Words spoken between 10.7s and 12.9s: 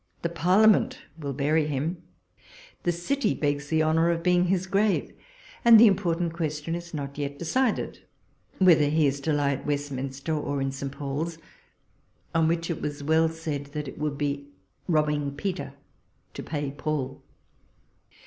St. Paul's; on which it